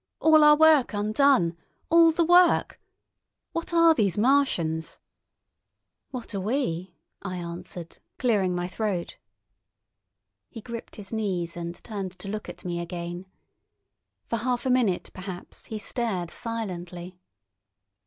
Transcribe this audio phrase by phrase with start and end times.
[0.19, 1.55] All our work undone,
[1.91, 2.79] all the work——
[3.51, 4.97] What are these Martians?"
[6.09, 9.17] "What are we?" I answered, clearing my throat.
[10.49, 13.27] He gripped his knees and turned to look at me again.
[14.25, 17.19] For half a minute, perhaps, he stared silently.